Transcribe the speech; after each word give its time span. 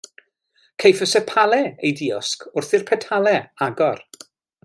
Caiff 0.83 1.01
y 1.05 1.07
sepalau 1.09 1.67
eu 1.89 1.91
diosg 1.99 2.47
wrth 2.61 2.73
i'r 2.79 2.87
petalau 2.93 3.39
agor. 3.67 4.05